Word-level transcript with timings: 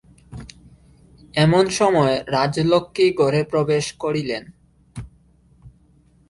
এমন 1.35 1.65
সময় 1.69 2.15
রাজলক্ষ্মী 2.27 3.07
ঘরে 3.13 3.41
প্রবেশ 3.43 3.85
করিলেন। 3.93 4.43